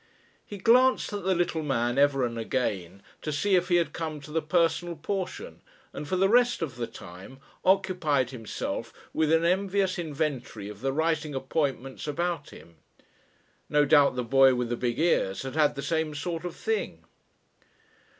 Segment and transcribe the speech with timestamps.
[0.43, 4.19] He glanced at the little man ever and again to see if he had come
[4.21, 5.61] to the personal portion,
[5.93, 10.91] and for the rest of the time occupied himself with an envious inventory of the
[10.91, 12.77] writing appointments about him.
[13.69, 17.03] No doubt the boy with the big ears had had the same sort of thing